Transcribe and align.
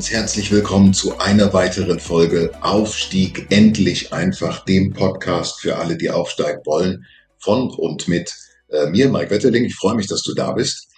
Ganz 0.00 0.12
herzlich 0.12 0.50
willkommen 0.50 0.94
zu 0.94 1.18
einer 1.18 1.52
weiteren 1.52 2.00
Folge 2.00 2.52
Aufstieg 2.62 3.48
endlich 3.50 4.14
einfach, 4.14 4.64
dem 4.64 4.94
Podcast 4.94 5.60
für 5.60 5.76
alle, 5.76 5.98
die 5.98 6.08
aufsteigen 6.08 6.62
wollen, 6.64 7.04
von 7.36 7.68
und 7.68 8.08
mit 8.08 8.34
äh, 8.70 8.86
mir, 8.86 9.10
Mike 9.10 9.28
Wetterling. 9.28 9.66
Ich 9.66 9.74
freue 9.74 9.96
mich, 9.96 10.06
dass 10.06 10.22
du 10.22 10.32
da 10.32 10.52
bist. 10.52 10.88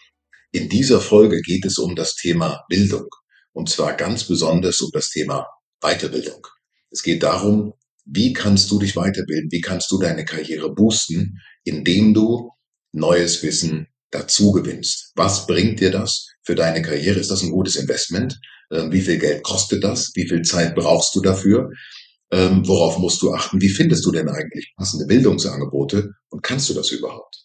In 0.52 0.68
dieser 0.68 1.00
Folge 1.00 1.42
geht 1.42 1.64
es 1.64 1.78
um 1.78 1.96
das 1.96 2.14
Thema 2.14 2.62
Bildung 2.68 3.08
und 3.52 3.68
zwar 3.68 3.94
ganz 3.94 4.22
besonders 4.22 4.80
um 4.80 4.92
das 4.92 5.10
Thema 5.10 5.48
Weiterbildung. 5.80 6.46
Es 6.92 7.02
geht 7.02 7.24
darum, 7.24 7.74
wie 8.04 8.32
kannst 8.32 8.70
du 8.70 8.78
dich 8.78 8.94
weiterbilden, 8.94 9.50
wie 9.50 9.62
kannst 9.62 9.90
du 9.90 9.98
deine 9.98 10.24
Karriere 10.24 10.72
boosten, 10.72 11.40
indem 11.64 12.14
du 12.14 12.52
neues 12.92 13.42
Wissen 13.42 13.88
dazu 14.12 14.52
gewinnst. 14.52 15.10
Was 15.16 15.46
bringt 15.46 15.80
dir 15.80 15.90
das 15.90 16.28
für 16.44 16.54
deine 16.54 16.82
Karriere? 16.82 17.18
Ist 17.18 17.30
das 17.30 17.42
ein 17.42 17.50
gutes 17.50 17.76
Investment? 17.76 18.38
Ähm, 18.70 18.92
wie 18.92 19.00
viel 19.00 19.18
Geld 19.18 19.42
kostet 19.42 19.82
das? 19.82 20.12
Wie 20.14 20.28
viel 20.28 20.42
Zeit 20.42 20.76
brauchst 20.76 21.14
du 21.16 21.20
dafür? 21.20 21.70
Ähm, 22.30 22.66
worauf 22.66 22.98
musst 22.98 23.20
du 23.22 23.32
achten? 23.32 23.60
Wie 23.60 23.68
findest 23.68 24.04
du 24.06 24.12
denn 24.12 24.28
eigentlich 24.28 24.72
passende 24.76 25.06
Bildungsangebote? 25.06 26.12
Und 26.30 26.42
kannst 26.42 26.68
du 26.68 26.74
das 26.74 26.90
überhaupt? 26.90 27.44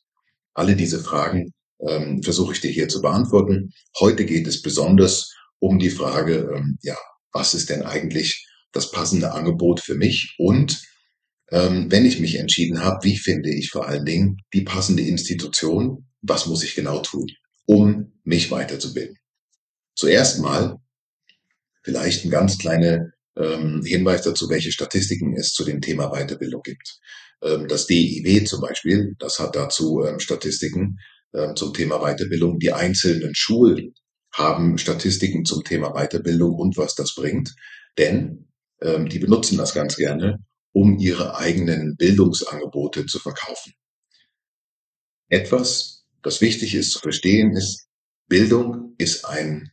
Alle 0.54 0.76
diese 0.76 1.00
Fragen 1.00 1.52
ähm, 1.88 2.22
versuche 2.22 2.54
ich 2.54 2.62
dir 2.62 2.72
hier 2.72 2.88
zu 2.88 3.02
beantworten. 3.02 3.72
Heute 4.00 4.26
geht 4.26 4.48
es 4.48 4.62
besonders 4.62 5.34
um 5.60 5.80
die 5.80 5.90
Frage, 5.90 6.50
ähm, 6.56 6.78
ja, 6.84 6.98
was 7.32 7.54
ist 7.54 7.70
denn 7.70 7.84
eigentlich 7.84 8.48
das 8.72 8.92
passende 8.92 9.32
Angebot 9.32 9.80
für 9.80 9.96
mich? 9.96 10.36
Und 10.38 10.82
wenn 11.50 12.06
ich 12.06 12.20
mich 12.20 12.36
entschieden 12.36 12.84
habe, 12.84 13.06
wie 13.06 13.18
finde 13.18 13.50
ich 13.50 13.70
vor 13.70 13.88
allen 13.88 14.04
Dingen 14.04 14.36
die 14.54 14.64
passende 14.64 15.04
Institution? 15.04 16.06
Was 16.22 16.46
muss 16.46 16.64
ich 16.64 16.76
genau 16.76 17.00
tun, 17.02 17.28
um 17.66 18.20
mich 18.24 18.52
weiterzubilden? 18.52 19.18
Zuerst 19.96 20.40
mal 20.40 20.78
vielleicht 21.84 22.26
ein 22.26 22.32
ganz 22.32 22.58
kleiner 22.58 23.12
ähm, 23.36 23.84
Hinweis 23.86 24.24
dazu, 24.24 24.50
welche 24.50 24.72
Statistiken 24.72 25.36
es 25.36 25.54
zu 25.54 25.64
dem 25.64 25.82
Thema 25.82 26.10
Weiterbildung 26.10 26.62
gibt. 26.64 27.00
Ähm, 27.42 27.68
das 27.68 27.88
DIW 27.88 28.44
zum 28.46 28.62
Beispiel, 28.62 29.16
das 29.20 29.40
hat 29.40 29.56
dazu 29.56 30.04
ähm, 30.04 30.20
Statistiken 30.20 30.98
ähm, 31.34 31.56
zum 31.56 31.74
Thema 31.74 32.00
Weiterbildung. 32.00 32.60
Die 32.60 32.74
einzelnen 32.74 33.36
Schulen 33.36 33.94
haben 34.34 34.78
Statistiken 34.78 35.46
zum 35.46 35.64
Thema 35.64 35.94
Weiterbildung 35.94 36.56
und 36.56 36.78
was 36.78 36.96
das 36.96 37.16
bringt, 37.16 37.56
denn 37.98 38.48
ähm, 38.82 39.10
die 39.10 39.20
benutzen 39.20 39.58
das 39.58 39.74
ganz 39.74 39.96
gerne, 39.96 40.40
um 40.74 40.98
ihre 41.00 41.38
eigenen 41.38 41.96
Bildungsangebote 41.96 43.06
zu 43.06 43.20
verkaufen. 43.20 43.74
Etwas, 45.30 45.97
das 46.28 46.42
wichtig 46.42 46.76
ist 46.76 46.92
zu 46.92 47.00
verstehen, 47.00 47.56
ist, 47.56 47.88
Bildung 48.28 48.94
ist 48.98 49.24
ein 49.26 49.72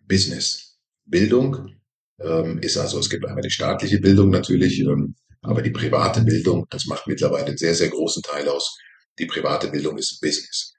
Business. 0.00 0.78
Bildung 1.04 1.80
ähm, 2.20 2.58
ist 2.60 2.78
also, 2.78 2.98
es 2.98 3.10
gibt 3.10 3.26
einmal 3.26 3.42
die 3.42 3.50
staatliche 3.50 4.00
Bildung 4.00 4.30
natürlich, 4.30 4.80
ähm, 4.80 5.14
aber 5.42 5.60
die 5.60 5.70
private 5.70 6.22
Bildung, 6.22 6.66
das 6.70 6.86
macht 6.86 7.06
mittlerweile 7.06 7.46
einen 7.46 7.58
sehr, 7.58 7.74
sehr 7.74 7.90
großen 7.90 8.22
Teil 8.22 8.48
aus. 8.48 8.78
Die 9.18 9.26
private 9.26 9.68
Bildung 9.68 9.98
ist 9.98 10.12
ein 10.12 10.26
Business. 10.26 10.72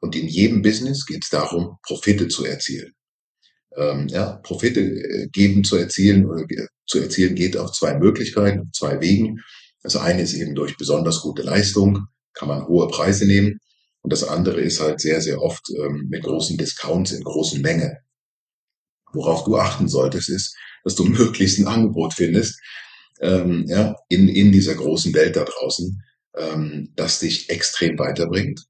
Und 0.00 0.14
in 0.14 0.28
jedem 0.28 0.62
Business 0.62 1.04
geht 1.04 1.24
es 1.24 1.30
darum, 1.30 1.78
Profite 1.82 2.28
zu 2.28 2.44
erzielen. 2.44 2.92
Ähm, 3.76 4.06
ja, 4.08 4.36
Profite 4.44 4.80
äh, 4.80 5.28
geben 5.28 5.64
zu 5.64 5.76
erzielen 5.76 6.26
oder 6.26 6.44
zu 6.86 7.00
erzielen 7.00 7.34
geht 7.34 7.56
auf 7.56 7.72
zwei 7.72 7.98
Möglichkeiten, 7.98 8.70
zwei 8.72 9.00
Wegen. 9.00 9.40
Das 9.82 9.96
eine 9.96 10.22
ist 10.22 10.34
eben 10.34 10.54
durch 10.54 10.76
besonders 10.76 11.20
gute 11.20 11.42
Leistung, 11.42 12.06
kann 12.32 12.48
man 12.48 12.66
hohe 12.66 12.88
Preise 12.88 13.26
nehmen. 13.26 13.58
Und 14.02 14.12
das 14.12 14.24
andere 14.24 14.60
ist 14.60 14.80
halt 14.80 15.00
sehr, 15.00 15.20
sehr 15.20 15.40
oft 15.40 15.68
ähm, 15.70 16.06
mit 16.08 16.22
großen 16.22 16.56
Discounts 16.56 17.12
in 17.12 17.22
großen 17.22 17.60
Mengen. 17.60 17.96
Worauf 19.12 19.44
du 19.44 19.56
achten 19.56 19.88
solltest, 19.88 20.28
ist, 20.30 20.56
dass 20.84 20.94
du 20.94 21.04
möglichst 21.06 21.58
ein 21.58 21.66
Angebot 21.66 22.14
findest, 22.14 22.58
ähm, 23.20 23.66
ja, 23.68 23.94
in, 24.08 24.28
in 24.28 24.52
dieser 24.52 24.74
großen 24.74 25.12
Welt 25.14 25.36
da 25.36 25.44
draußen, 25.44 26.02
ähm, 26.36 26.92
das 26.96 27.18
dich 27.20 27.50
extrem 27.50 27.98
weiterbringt, 27.98 28.64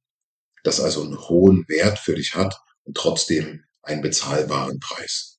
das 0.64 0.80
also 0.80 1.02
einen 1.02 1.19
hohen 1.19 1.64
Wert 1.69 1.98
für 1.98 2.14
dich 2.14 2.34
hat 2.34 2.58
und 2.84 2.96
trotzdem 2.96 3.62
einen 3.82 4.02
bezahlbaren 4.02 4.80
Preis. 4.80 5.38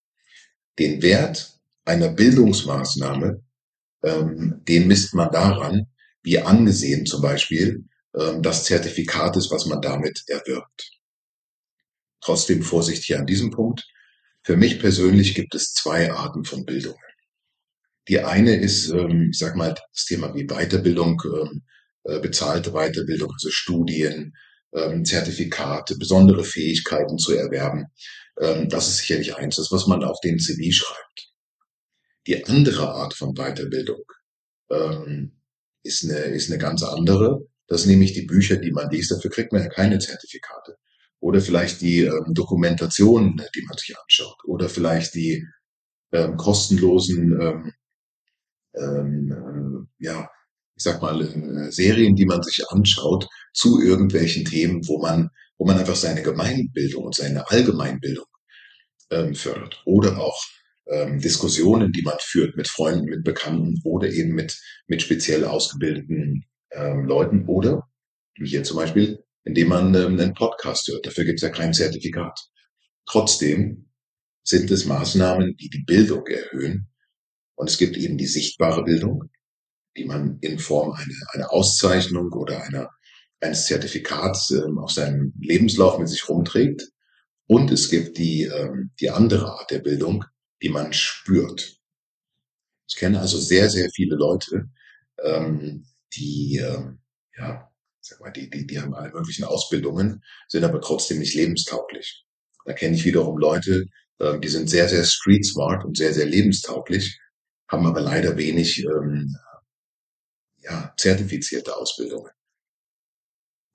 Den 0.80 1.02
Wert 1.02 1.60
einer 1.86 2.10
Bildungsmaßnahme, 2.10 3.44
ähm, 4.04 4.62
den 4.68 4.88
misst 4.88 5.14
man 5.14 5.32
daran, 5.32 5.88
wie 6.24 6.40
angesehen 6.40 7.06
zum 7.06 7.22
Beispiel 7.22 7.84
ähm, 8.18 8.42
das 8.42 8.66
Zertifikat 8.66 9.38
ist, 9.38 9.52
was 9.52 9.66
man 9.66 9.82
damit 9.82 10.24
erwirbt. 10.28 10.92
Trotzdem 12.22 12.62
vorsichtig 12.62 13.18
an 13.18 13.26
diesem 13.26 13.52
Punkt. 13.52 13.88
Für 14.44 14.58
mich 14.58 14.80
persönlich 14.80 15.36
gibt 15.36 15.56
es 15.56 15.74
zwei 15.74 16.12
Arten 16.12 16.44
von 16.44 16.66
Bildung. 16.66 16.98
Die 18.08 18.20
eine 18.20 18.56
ist, 18.56 18.90
ähm, 18.90 19.30
ich 19.32 19.38
sag 19.38 19.56
mal, 19.56 19.76
das 19.94 20.06
Thema 20.06 20.34
wie 20.36 20.48
Weiterbildung, 20.48 21.22
ähm, 21.26 21.64
äh, 22.04 22.20
bezahlte 22.20 22.72
Weiterbildung, 22.72 23.32
also 23.32 23.50
Studien, 23.50 24.34
Zertifikate, 25.04 25.98
besondere 25.98 26.46
Fähigkeiten 26.46 27.18
zu 27.18 27.34
erwerben. 27.34 27.88
Das 28.38 28.88
ist 28.88 29.00
sicherlich 29.00 29.36
eins, 29.36 29.58
das, 29.58 29.70
was 29.70 29.86
man 29.86 30.02
auf 30.02 30.18
den 30.22 30.40
CV 30.40 30.72
schreibt. 30.72 31.34
Die 32.26 32.46
andere 32.46 32.90
Art 32.90 33.14
von 33.14 33.34
Weiterbildung 33.34 34.06
ist 35.84 36.06
eine, 36.06 36.20
ist 36.20 36.50
eine 36.50 36.58
ganz 36.58 36.84
andere. 36.84 37.46
Das 37.72 37.84
ist 37.84 37.88
nämlich 37.88 38.12
die 38.12 38.24
Bücher, 38.26 38.58
die 38.58 38.72
man 38.72 38.90
liest. 38.92 39.12
Dafür 39.12 39.32
kriegt 39.32 39.54
man 39.54 39.62
ja 39.62 39.70
keine 39.70 39.98
Zertifikate 39.98 40.76
oder 41.22 41.40
vielleicht 41.40 41.80
die 41.80 42.02
ähm, 42.02 42.34
Dokumentation, 42.34 43.42
die 43.56 43.62
man 43.66 43.78
sich 43.78 43.96
anschaut 43.98 44.36
oder 44.44 44.68
vielleicht 44.68 45.16
die 45.16 45.48
ähm, 46.12 46.36
kostenlosen, 46.36 47.40
ähm, 47.42 47.72
ähm, 48.76 49.88
äh, 50.00 50.06
ja, 50.06 50.30
ich 50.76 50.84
sag 50.84 51.02
mal, 51.02 51.22
äh, 51.22 51.72
Serien, 51.72 52.18
die 52.18 52.26
man 52.26 52.44
sich 52.44 52.62
anschaut 52.68 53.30
zu 53.54 53.82
irgendwelchen 53.82 54.44
Themen, 54.44 54.86
wo 54.86 55.02
man, 55.02 55.30
wo 55.58 55.66
man 55.66 55.78
einfach 55.78 55.96
seine 55.96 56.24
Gemeinbildung 56.24 57.06
und 57.06 57.16
seine 57.16 57.50
Allgemeinbildung 57.50 58.26
ähm, 59.12 59.34
fördert 59.34 59.82
oder 59.86 60.20
auch 60.20 60.44
ähm, 60.88 61.22
Diskussionen, 61.22 61.94
die 61.94 62.02
man 62.02 62.18
führt 62.20 62.58
mit 62.58 62.68
Freunden, 62.68 63.06
mit 63.06 63.24
Bekannten 63.24 63.80
oder 63.86 64.10
eben 64.10 64.34
mit, 64.34 64.60
mit 64.88 65.02
speziell 65.02 65.46
ausgebildeten 65.46 66.44
ähm, 66.72 67.06
Leuten 67.06 67.46
oder 67.48 67.88
wie 68.36 68.48
hier 68.48 68.64
zum 68.64 68.78
Beispiel 68.78 69.24
indem 69.44 69.70
man 69.70 69.96
ähm, 69.96 70.20
einen 70.20 70.34
Podcast 70.34 70.88
hört. 70.88 71.06
Dafür 71.06 71.26
gibt 71.26 71.40
es 71.40 71.44
ja 71.44 71.50
kein 71.50 71.74
Zertifikat. 71.74 72.40
Trotzdem 73.06 73.90
sind 74.44 74.70
es 74.72 74.86
Maßnahmen, 74.86 75.56
die 75.58 75.70
die 75.70 75.84
Bildung 75.84 76.26
erhöhen. 76.28 76.88
Und 77.56 77.70
es 77.70 77.78
gibt 77.78 77.98
eben 77.98 78.18
die 78.18 78.28
sichtbare 78.28 78.84
Bildung, 78.84 79.30
die 79.98 80.06
man 80.06 80.40
in 80.42 80.60
Form 80.60 80.92
einer, 80.92 81.34
einer 81.34 81.52
Auszeichnung 81.52 82.32
oder 82.32 82.64
einer, 82.64 82.90
eines 83.40 83.66
Zertifikats 83.66 84.52
ähm, 84.52 84.78
auf 84.78 84.92
seinem 84.92 85.34
Lebenslauf 85.40 86.00
mit 86.00 86.10
sich 86.10 86.28
rumträgt. 86.28 86.90
Und 87.48 87.72
es 87.72 87.90
gibt 87.90 88.18
die, 88.18 88.44
ähm, 88.44 88.92
die 89.00 89.10
andere 89.10 89.52
Art 89.52 89.72
der 89.72 89.80
Bildung, 89.80 90.24
die 90.62 90.70
man 90.70 90.94
spürt. 90.94 91.78
Ich 92.88 92.96
kenne 92.96 93.20
also 93.20 93.40
sehr, 93.40 93.70
sehr 93.70 93.90
viele 93.90 94.16
Leute, 94.16 94.70
ähm, 95.24 95.86
die 96.16 96.58
ähm, 96.58 97.00
ja, 97.38 97.72
sag 98.02 98.20
mal, 98.20 98.32
die, 98.32 98.50
die, 98.50 98.68
die 98.68 98.80
haben 98.80 98.94
alle 98.94 99.12
möglichen 99.12 99.44
Ausbildungen, 99.44 100.24
sind 100.48 100.64
aber 100.64 100.82
trotzdem 100.82 101.20
nicht 101.20 101.36
lebenstauglich. 101.36 102.26
Da 102.66 102.74
kenne 102.74 102.96
ich 102.96 103.06
wiederum 103.06 103.38
Leute, 103.38 103.86
äh, 104.20 104.40
die 104.40 104.48
sind 104.48 104.70
sehr, 104.70 104.90
sehr 104.90 105.04
street 105.04 105.46
smart 105.46 105.84
und 105.86 105.98
sehr, 105.98 106.14
sehr 106.14 106.26
lebenstauglich, 106.26 107.20
haben 107.68 107.86
aber 107.86 108.02
leider 108.02 108.38
wenig 108.38 108.84
ähm, 108.86 109.36
ja, 110.60 110.94
zertifizierte 110.98 111.76
Ausbildungen. 111.76 112.32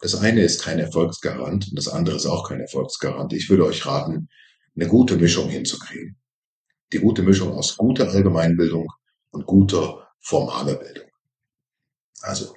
Das 0.01 0.15
eine 0.15 0.43
ist 0.43 0.63
kein 0.63 0.79
Erfolgsgarant 0.79 1.69
und 1.69 1.79
das 1.79 1.89
andere 1.89 2.17
ist 2.17 2.27
auch 2.27 2.49
kein 2.49 2.61
Erfolgsgarant. 2.61 3.33
Ich 3.33 3.49
würde 3.49 3.65
euch 3.65 3.87
raten, 3.87 4.29
eine 4.75 4.89
gute 4.89 5.17
Mischung 5.17 5.49
hinzukriegen. 5.49 6.19
Die 6.93 6.99
gute 6.99 7.23
Mischung 7.23 7.53
aus 7.53 7.77
guter 7.77 8.09
Allgemeinbildung 8.11 8.93
und 9.31 9.47
guter 9.47 10.07
formaler 10.21 10.75
Bildung. 10.75 11.11
Also, 12.23 12.57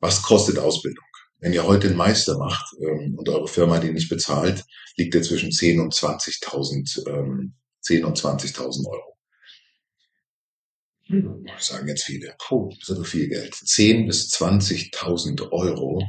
was 0.00 0.22
kostet 0.22 0.58
Ausbildung? 0.58 1.04
Wenn 1.40 1.52
ihr 1.52 1.64
heute 1.64 1.88
einen 1.88 1.96
Meister 1.96 2.36
macht 2.36 2.74
ähm, 2.80 3.16
und 3.16 3.28
eure 3.28 3.48
Firma 3.48 3.78
den 3.78 3.94
nicht 3.94 4.08
bezahlt, 4.08 4.64
liegt 4.96 5.14
er 5.14 5.22
zwischen 5.22 5.52
10 5.52 5.80
und 5.80 5.94
20.000 5.94 7.08
ähm, 7.08 7.54
10.000 7.84 8.04
und 8.04 8.18
20.000 8.18 8.86
Euro. 8.88 9.16
Hm, 11.06 11.46
sagen 11.58 11.88
jetzt 11.88 12.04
viele, 12.04 12.34
puh, 12.38 12.70
das 12.80 12.88
ist 12.88 12.96
aber 12.96 13.04
viel 13.04 13.28
Geld. 13.28 13.54
10.000 13.54 14.06
bis 14.06 14.28
20.000 14.34 15.50
Euro. 15.52 16.02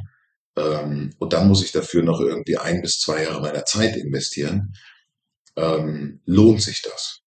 Ähm, 0.56 1.14
und 1.18 1.32
dann 1.32 1.48
muss 1.48 1.62
ich 1.62 1.72
dafür 1.72 2.02
noch 2.02 2.20
irgendwie 2.20 2.58
ein 2.58 2.82
bis 2.82 3.00
zwei 3.00 3.22
Jahre 3.22 3.40
meiner 3.40 3.64
Zeit 3.64 3.96
investieren. 3.96 4.74
Ähm, 5.56 6.20
lohnt 6.26 6.60
sich 6.60 6.82
das? 6.82 7.20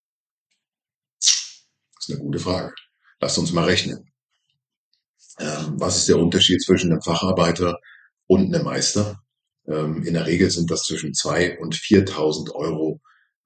Das 1.19 1.57
ist 1.99 2.09
eine 2.09 2.19
gute 2.19 2.39
Frage. 2.39 2.73
Lasst 3.19 3.37
uns 3.37 3.53
mal 3.53 3.65
rechnen. 3.65 4.12
Ähm, 5.39 5.73
was 5.77 5.97
ist 5.97 6.09
der 6.09 6.19
Unterschied 6.19 6.61
zwischen 6.61 6.91
einem 6.91 7.01
Facharbeiter 7.01 7.77
und 8.27 8.53
einem 8.53 8.65
Meister? 8.65 9.19
Ähm, 9.67 10.03
in 10.03 10.13
der 10.13 10.25
Regel 10.25 10.49
sind 10.51 10.69
das 10.69 10.83
zwischen 10.83 11.13
2.000 11.13 11.57
und 11.57 11.75
4.000 11.75 12.51
Euro 12.53 13.01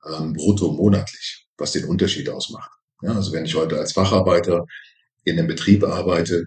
ähm, 0.09 0.33
brutto 0.33 0.71
monatlich, 0.71 1.47
was 1.57 1.71
den 1.71 1.85
Unterschied 1.85 2.29
ausmacht. 2.29 2.71
Ja, 3.01 3.13
also 3.13 3.31
wenn 3.31 3.45
ich 3.45 3.55
heute 3.55 3.77
als 3.77 3.93
Facharbeiter 3.93 4.65
in 5.23 5.37
einem 5.37 5.47
Betrieb 5.47 5.83
arbeite 5.83 6.45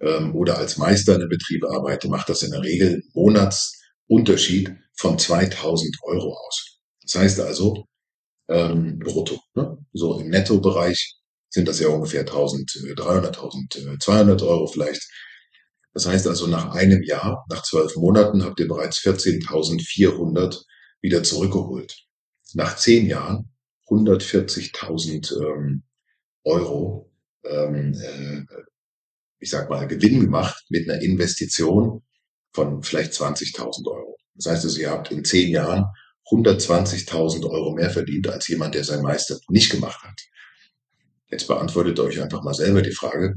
ähm, 0.00 0.34
oder 0.34 0.58
als 0.58 0.76
Meister 0.76 1.14
in 1.14 1.20
einem 1.20 1.30
Betrieb 1.30 1.64
arbeite, 1.64 2.08
macht 2.08 2.28
das 2.28 2.42
in 2.42 2.50
der 2.50 2.62
Regel 2.62 2.88
einen 2.88 3.10
Monatsunterschied 3.14 4.72
von 4.96 5.16
2.000 5.18 6.02
Euro 6.02 6.36
aus. 6.36 6.78
Das 7.02 7.14
heißt 7.14 7.40
also 7.40 7.86
ähm, 8.48 8.98
brutto. 8.98 9.40
Ne? 9.54 9.78
So 9.92 10.18
im 10.18 10.28
Nettobereich 10.28 11.16
sind 11.54 11.68
das 11.68 11.78
ja 11.78 11.88
ungefähr 11.88 12.22
1300, 12.22 13.36
1200 13.36 14.42
Euro 14.42 14.66
vielleicht. 14.66 15.08
Das 15.92 16.06
heißt 16.06 16.26
also, 16.26 16.48
nach 16.48 16.74
einem 16.74 17.04
Jahr, 17.04 17.46
nach 17.48 17.62
zwölf 17.62 17.94
Monaten 17.94 18.44
habt 18.44 18.58
ihr 18.58 18.66
bereits 18.66 18.98
14.400 18.98 20.64
wieder 21.00 21.22
zurückgeholt. 21.22 21.96
Nach 22.54 22.76
zehn 22.76 23.06
Jahren 23.06 23.52
140.000 23.88 25.32
ähm, 25.40 25.84
Euro, 26.42 27.12
ähm, 27.44 27.94
äh, 27.94 28.42
ich 29.38 29.50
sag 29.50 29.70
mal, 29.70 29.86
Gewinn 29.86 30.20
gemacht 30.20 30.64
mit 30.70 30.90
einer 30.90 31.00
Investition 31.02 32.02
von 32.52 32.82
vielleicht 32.82 33.12
20.000 33.12 33.86
Euro. 33.86 34.16
Das 34.34 34.46
heißt 34.46 34.64
also, 34.64 34.80
ihr 34.80 34.90
habt 34.90 35.12
in 35.12 35.24
zehn 35.24 35.50
Jahren 35.50 35.84
120.000 36.32 37.48
Euro 37.48 37.74
mehr 37.74 37.90
verdient 37.90 38.26
als 38.28 38.48
jemand, 38.48 38.74
der 38.74 38.82
sein 38.82 39.02
Meister 39.02 39.38
nicht 39.48 39.70
gemacht 39.70 40.02
hat. 40.02 40.20
Jetzt 41.34 41.48
beantwortet 41.48 41.98
euch 41.98 42.22
einfach 42.22 42.44
mal 42.44 42.54
selber 42.54 42.80
die 42.80 42.92
Frage, 42.92 43.34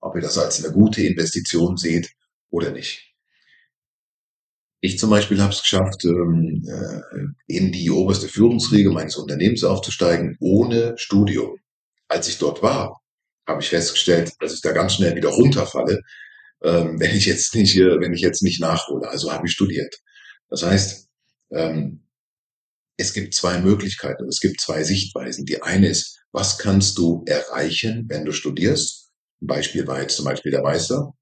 ob 0.00 0.14
ihr 0.14 0.22
das 0.22 0.38
als 0.38 0.64
eine 0.64 0.72
gute 0.72 1.02
Investition 1.02 1.76
seht 1.76 2.12
oder 2.48 2.70
nicht. 2.70 3.12
Ich 4.80 5.00
zum 5.00 5.10
Beispiel 5.10 5.42
habe 5.42 5.52
es 5.52 5.62
geschafft, 5.62 6.04
ähm, 6.04 6.64
äh, 6.64 7.26
in 7.48 7.72
die 7.72 7.90
oberste 7.90 8.28
Führungsriege 8.28 8.90
meines 8.90 9.16
Unternehmens 9.16 9.64
aufzusteigen, 9.64 10.36
ohne 10.38 10.96
Studium. 10.96 11.56
Als 12.06 12.28
ich 12.28 12.38
dort 12.38 12.62
war, 12.62 13.00
habe 13.48 13.60
ich 13.60 13.68
festgestellt, 13.68 14.30
dass 14.38 14.54
ich 14.54 14.60
da 14.60 14.70
ganz 14.70 14.94
schnell 14.94 15.16
wieder 15.16 15.30
runterfalle, 15.30 16.02
ähm, 16.62 17.00
wenn 17.00 17.16
ich 17.16 17.26
jetzt 17.26 17.52
nicht, 17.56 17.76
wenn 17.76 18.14
ich 18.14 18.20
jetzt 18.20 18.44
nicht 18.44 18.60
nachhole. 18.60 19.08
Also 19.08 19.32
habe 19.32 19.48
ich 19.48 19.52
studiert. 19.52 19.92
Das 20.48 20.62
heißt, 20.62 21.08
ähm, 21.50 22.01
es 22.96 23.12
gibt 23.12 23.34
zwei 23.34 23.58
Möglichkeiten, 23.58 24.28
es 24.28 24.40
gibt 24.40 24.60
zwei 24.60 24.84
Sichtweisen. 24.84 25.44
Die 25.44 25.62
eine 25.62 25.88
ist, 25.88 26.20
was 26.32 26.58
kannst 26.58 26.98
du 26.98 27.24
erreichen, 27.26 28.06
wenn 28.08 28.24
du 28.24 28.32
studierst? 28.32 29.10
Ein 29.40 29.46
Beispiel 29.46 29.86
war 29.86 30.00
jetzt 30.00 30.16
zum 30.16 30.24
Beispiel 30.24 30.52
der 30.52 30.62
Meister. 30.62 31.12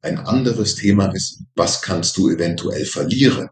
Ein 0.00 0.18
anderes 0.18 0.74
Thema 0.74 1.14
ist, 1.14 1.44
was 1.54 1.82
kannst 1.82 2.16
du 2.16 2.28
eventuell 2.30 2.84
verlieren, 2.84 3.48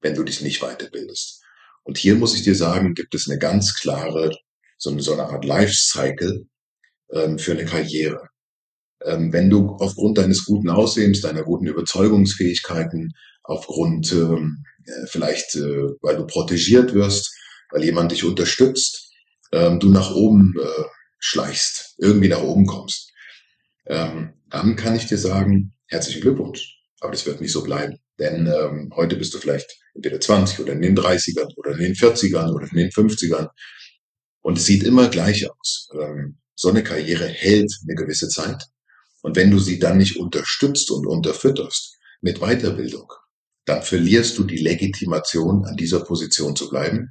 wenn 0.00 0.14
du 0.14 0.22
dich 0.22 0.40
nicht 0.40 0.60
weiterbildest? 0.60 1.42
Und 1.82 1.98
hier 1.98 2.14
muss 2.14 2.34
ich 2.34 2.42
dir 2.42 2.54
sagen, 2.54 2.94
gibt 2.94 3.14
es 3.14 3.28
eine 3.28 3.38
ganz 3.38 3.74
klare, 3.74 4.30
so 4.78 4.90
eine, 4.90 5.02
so 5.02 5.12
eine 5.12 5.24
Art 5.24 5.44
Lifecycle 5.44 6.46
ähm, 7.12 7.38
für 7.38 7.52
eine 7.52 7.64
Karriere. 7.64 8.28
Ähm, 9.04 9.32
wenn 9.32 9.50
du 9.50 9.70
aufgrund 9.80 10.18
deines 10.18 10.44
guten 10.44 10.70
Aussehens, 10.70 11.20
deiner 11.20 11.42
guten 11.42 11.66
Überzeugungsfähigkeiten, 11.66 13.12
aufgrund 13.42 14.12
ähm, 14.12 14.64
äh, 14.84 15.06
vielleicht, 15.06 15.54
äh, 15.56 15.88
weil 16.00 16.16
du 16.16 16.26
protegiert 16.26 16.94
wirst, 16.94 17.34
weil 17.70 17.84
jemand 17.84 18.12
dich 18.12 18.24
unterstützt, 18.24 19.10
ähm, 19.52 19.80
du 19.80 19.90
nach 19.90 20.14
oben 20.14 20.54
äh, 20.60 20.84
schleichst, 21.18 21.94
irgendwie 21.98 22.28
nach 22.28 22.42
oben 22.42 22.66
kommst, 22.66 23.12
ähm, 23.86 24.34
dann 24.50 24.76
kann 24.76 24.96
ich 24.96 25.06
dir 25.06 25.18
sagen, 25.18 25.74
herzlichen 25.86 26.22
Glückwunsch. 26.22 26.80
Aber 27.00 27.12
das 27.12 27.26
wird 27.26 27.40
nicht 27.40 27.52
so 27.52 27.62
bleiben. 27.62 27.98
Denn 28.18 28.46
ähm, 28.46 28.92
heute 28.94 29.16
bist 29.16 29.34
du 29.34 29.38
vielleicht 29.38 29.76
entweder 29.94 30.20
20 30.20 30.60
oder 30.60 30.72
in 30.72 30.82
den 30.82 30.96
30ern 30.96 31.52
oder 31.56 31.72
in 31.72 31.78
den 31.78 31.94
40ern 31.94 32.52
oder 32.54 32.66
in 32.70 32.76
den 32.76 32.90
50ern. 32.90 33.48
Und 34.42 34.58
es 34.58 34.66
sieht 34.66 34.84
immer 34.84 35.08
gleich 35.08 35.50
aus. 35.50 35.88
Ähm, 36.00 36.38
so 36.54 36.68
eine 36.68 36.84
Karriere 36.84 37.26
hält 37.26 37.72
eine 37.82 37.94
gewisse 37.96 38.28
Zeit. 38.28 38.62
Und 39.24 39.36
wenn 39.36 39.50
du 39.50 39.58
sie 39.58 39.78
dann 39.78 39.96
nicht 39.96 40.18
unterstützt 40.18 40.90
und 40.90 41.06
unterfütterst 41.06 41.96
mit 42.20 42.40
Weiterbildung, 42.40 43.10
dann 43.64 43.82
verlierst 43.82 44.36
du 44.36 44.44
die 44.44 44.58
Legitimation, 44.58 45.64
an 45.64 45.76
dieser 45.76 46.00
Position 46.00 46.54
zu 46.54 46.68
bleiben. 46.68 47.08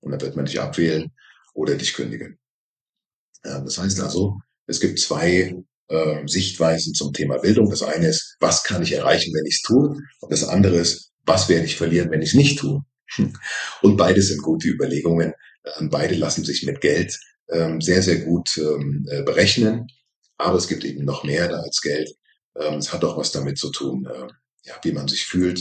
Und 0.00 0.12
dann 0.12 0.20
wird 0.20 0.36
man 0.36 0.44
dich 0.44 0.60
abwählen 0.60 1.10
oder 1.54 1.74
dich 1.74 1.94
kündigen. 1.94 2.38
Das 3.42 3.78
heißt 3.78 4.00
also, 4.00 4.36
es 4.66 4.80
gibt 4.80 4.98
zwei 4.98 5.56
äh, 5.88 6.28
Sichtweisen 6.28 6.92
zum 6.92 7.14
Thema 7.14 7.38
Bildung. 7.38 7.70
Das 7.70 7.82
eine 7.82 8.08
ist, 8.08 8.36
was 8.38 8.62
kann 8.62 8.82
ich 8.82 8.92
erreichen, 8.92 9.32
wenn 9.32 9.46
ich 9.46 9.54
es 9.54 9.62
tue? 9.62 9.96
Und 10.20 10.30
das 10.30 10.44
andere 10.44 10.76
ist, 10.76 11.12
was 11.24 11.48
werde 11.48 11.64
ich 11.64 11.76
verlieren, 11.76 12.10
wenn 12.10 12.20
ich 12.20 12.30
es 12.30 12.34
nicht 12.34 12.58
tue? 12.58 12.82
Und 13.80 13.96
beides 13.96 14.28
sind 14.28 14.42
gute 14.42 14.68
Überlegungen. 14.68 15.32
Ähm, 15.78 15.88
beide 15.88 16.16
lassen 16.16 16.44
sich 16.44 16.64
mit 16.64 16.82
Geld 16.82 17.18
ähm, 17.50 17.80
sehr, 17.80 18.02
sehr 18.02 18.18
gut 18.18 18.58
ähm, 18.58 19.06
äh, 19.08 19.22
berechnen. 19.22 19.86
Aber 20.38 20.56
es 20.56 20.68
gibt 20.68 20.84
eben 20.84 21.04
noch 21.04 21.24
mehr 21.24 21.48
da 21.48 21.60
als 21.60 21.80
Geld. 21.80 22.10
Ähm, 22.58 22.74
es 22.74 22.92
hat 22.92 23.04
auch 23.04 23.16
was 23.16 23.32
damit 23.32 23.58
zu 23.58 23.70
tun, 23.70 24.06
äh, 24.06 24.26
ja, 24.64 24.74
wie 24.82 24.92
man 24.92 25.08
sich 25.08 25.24
fühlt. 25.24 25.60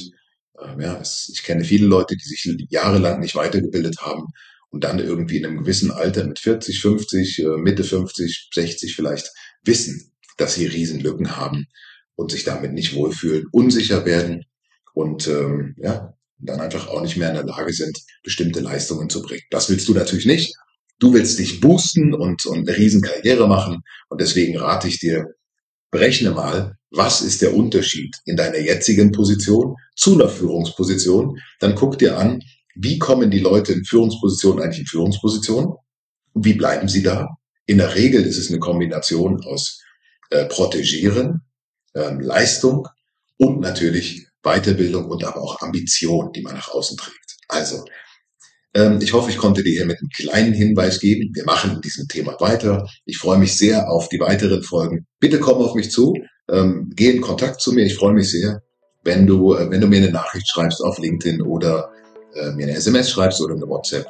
Ähm, 0.62 0.80
ja, 0.81 1.00
es, 1.00 1.31
ich 1.33 1.44
kenne 1.44 1.63
viele 1.63 1.88
Leute, 1.88 2.16
die 2.16 2.24
sich 2.24 2.50
jahrelang 2.69 3.19
nicht 3.19 3.36
weitergebildet 3.36 4.01
haben 4.01 4.27
und 4.69 4.83
dann 4.83 5.00
irgendwie 5.00 5.38
in 5.38 5.45
einem 5.45 5.60
gewissen 5.60 5.92
Alter 5.92 6.25
mit 6.25 6.39
40, 6.39 6.81
50, 6.81 7.39
äh, 7.39 7.48
Mitte 7.57 7.83
50, 7.83 8.50
60 8.54 8.95
vielleicht 8.95 9.31
wissen, 9.63 10.12
dass 10.38 10.56
sie 10.56 10.66
Riesenlücken 10.66 11.38
haben 11.38 11.68
und 12.16 12.31
sich 12.31 12.44
damit 12.44 12.74
nicht 12.74 12.96
wohlfühlen, 12.96 13.46
unsicher 13.51 14.05
werden 14.05 14.46
und 14.94 15.27
ähm, 15.27 15.75
ja, 15.77 16.13
dann 16.39 16.60
einfach 16.60 16.88
auch 16.88 17.01
nicht 17.01 17.17
mehr 17.17 17.29
in 17.29 17.36
der 17.36 17.46
Lage 17.46 17.74
sind, 17.74 17.98
bestimmte 18.24 18.60
Leistungen 18.60 19.10
zu 19.10 19.22
bringen. 19.22 19.44
Das 19.50 19.70
willst 19.70 19.88
du 19.88 19.94
natürlich 19.94 20.25
nicht. 20.25 20.53
Du 21.00 21.14
willst 21.14 21.40
dich 21.40 21.60
boosten 21.60 22.14
und, 22.14 22.46
und 22.46 22.68
eine 22.68 22.78
Riesenkarriere 22.78 23.48
machen 23.48 23.82
und 24.10 24.22
deswegen 24.22 24.58
rate 24.58 24.88
ich 24.88 25.00
dir, 25.00 25.25
berechne 25.92 26.32
mal, 26.32 26.75
was 26.92 27.22
ist 27.22 27.42
der 27.42 27.54
Unterschied 27.54 28.16
in 28.25 28.36
deiner 28.36 28.60
jetzigen 28.60 29.12
Position 29.12 29.75
zu 29.96 30.14
einer 30.14 30.30
Führungsposition. 30.30 31.40
Dann 31.60 31.75
guck 31.75 32.00
dir 32.00 32.18
an, 32.18 32.42
wie 32.75 32.98
kommen 32.98 33.32
die 33.32 33.40
Leute 33.40 33.74
in 33.74 33.86
Führungspositionen 33.86 34.64
eigentlich 34.64 34.82
in 34.82 34.88
Führungspositionen? 34.88 35.74
Wie 36.34 36.54
bleiben 36.54 36.88
sie 36.88 37.04
da? 37.04 37.30
In 37.66 37.78
der 37.78 37.96
Regel 37.96 38.24
ist 38.24 38.38
es 38.38 38.50
eine 38.50 38.60
Kombination 38.60 39.42
aus 39.46 39.82
äh, 40.30 40.46
Protegieren, 40.46 41.42
ähm, 41.96 42.20
Leistung 42.20 42.88
und 43.38 43.62
natürlich 43.62 44.28
Weiterbildung 44.44 45.06
und 45.06 45.24
aber 45.24 45.42
auch 45.42 45.62
Ambition, 45.62 46.32
die 46.34 46.42
man 46.42 46.56
nach 46.56 46.70
außen 46.70 46.98
trägt. 46.98 47.38
Also, 47.48 47.84
ich 49.00 49.13
hoffe, 49.13 49.29
ich 49.29 49.38
konnte 49.38 49.63
dir 49.63 49.72
hier 49.72 49.86
mit 49.86 50.00
einem 50.00 50.10
kleinen 50.10 50.53
Hinweis 50.53 51.00
geben. 51.00 51.32
Wir 51.34 51.46
machen 51.46 51.75
in 51.75 51.82
diesem 51.82 52.10
Thema 52.10 52.36
weiter. 52.41 52.86
Ich 53.05 53.17
freue 53.17 53.38
mich 53.38 53.55
sehr 53.55 53.89
auf 53.89 54.10
die 54.10 54.20
weiteren 54.20 54.63
Folgen. 54.63 55.05
Bitte 55.22 55.39
komm 55.39 55.60
auf 55.63 55.75
mich 55.75 55.91
zu, 55.91 56.13
ähm, 56.50 56.91
geh 56.94 57.12
in 57.12 57.22
Kontakt 57.22 57.62
zu 57.62 57.72
mir. 57.72 57.86
Ich 57.86 57.96
freue 57.96 58.13
mich 58.13 58.29
sehr, 58.29 58.62
wenn 59.03 59.25
du, 59.27 59.53
äh, 59.53 59.72
wenn 59.72 59.79
du 59.79 59.88
mir 59.88 60.00
eine 60.00 60.12
Nachricht 60.12 60.50
schreibst 60.50 60.84
auf 60.84 61.00
LinkedIn 61.00 61.41
oder 61.41 61.89
äh, 62.34 62.51
mir 62.51 62.65
eine 62.65 62.75
SMS 62.75 63.12
schreibst 63.12 63.39
oder 63.39 63.55
eine 63.55 63.67
WhatsApp. 63.67 64.08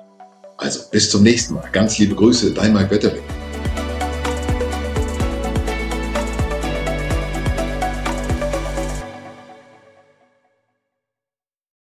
Also 0.58 0.80
bis 0.90 1.12
zum 1.12 1.22
nächsten 1.22 1.54
Mal. 1.54 1.70
Ganz 1.72 2.00
liebe 2.00 2.16
Grüße, 2.16 2.52
dein 2.52 2.74
Mike 2.74 2.90
Wetterling. 2.90 3.45